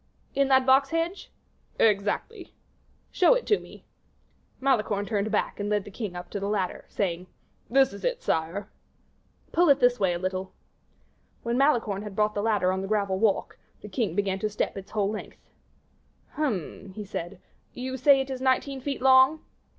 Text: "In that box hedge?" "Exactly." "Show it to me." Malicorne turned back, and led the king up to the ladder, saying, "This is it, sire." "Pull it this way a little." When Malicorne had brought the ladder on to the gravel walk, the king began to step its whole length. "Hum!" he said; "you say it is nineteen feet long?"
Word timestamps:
"In 0.33 0.47
that 0.47 0.65
box 0.65 0.89
hedge?" 0.89 1.31
"Exactly." 1.79 2.55
"Show 3.11 3.35
it 3.35 3.45
to 3.45 3.59
me." 3.59 3.85
Malicorne 4.59 5.05
turned 5.05 5.29
back, 5.29 5.59
and 5.59 5.69
led 5.69 5.83
the 5.85 5.91
king 5.91 6.15
up 6.15 6.31
to 6.31 6.39
the 6.39 6.49
ladder, 6.49 6.85
saying, 6.89 7.27
"This 7.69 7.93
is 7.93 8.03
it, 8.03 8.19
sire." 8.23 8.71
"Pull 9.51 9.69
it 9.69 9.79
this 9.79 9.99
way 9.99 10.13
a 10.13 10.17
little." 10.17 10.53
When 11.43 11.55
Malicorne 11.55 12.01
had 12.01 12.15
brought 12.15 12.33
the 12.33 12.41
ladder 12.41 12.71
on 12.71 12.79
to 12.79 12.81
the 12.81 12.87
gravel 12.87 13.19
walk, 13.19 13.59
the 13.83 13.89
king 13.89 14.15
began 14.15 14.39
to 14.39 14.49
step 14.49 14.75
its 14.75 14.89
whole 14.89 15.11
length. 15.11 15.37
"Hum!" 16.31 16.93
he 16.95 17.05
said; 17.05 17.39
"you 17.75 17.95
say 17.95 18.21
it 18.21 18.31
is 18.31 18.41
nineteen 18.41 18.81
feet 18.81 19.03
long?" 19.03 19.41